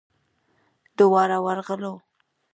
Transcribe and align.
دواړه 0.97 1.37
ورغلو. 1.45 1.93